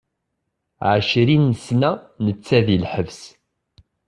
[0.91, 1.91] Ɛecrin-sna
[2.25, 3.21] netta di lḥebs.